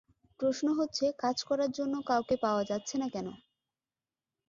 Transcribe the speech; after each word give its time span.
প্রশ্ন 0.39 0.67
হচ্ছে, 0.79 1.05
কাজ 1.19 1.37
করার 1.49 1.71
জন্য 1.71 1.93
কাউকে 2.09 2.35
পাওয়া 2.43 2.63
যাচ্ছে 2.69 2.95
না 2.97 3.07
কেন? 3.09 3.27